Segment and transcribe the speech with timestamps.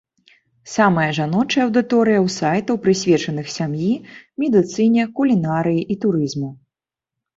[0.75, 3.91] Самая жаночая аўдыторыя ў сайтаў, прысвечаных сям'і,
[4.45, 6.49] медыцыне, кулінарыі і турызму.